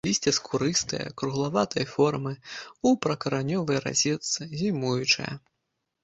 Лісце 0.07 0.31
скурыстае, 0.35 1.01
круглаватай 1.21 1.85
формы, 1.95 2.31
у 2.91 2.93
прыкаранёвай 3.03 3.77
разетцы, 3.85 4.47
зімуючае. 4.63 5.29